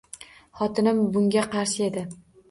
Xotinim 0.61 1.01
bunga 1.17 1.43
qarshi 1.57 1.85
edi 1.89 2.07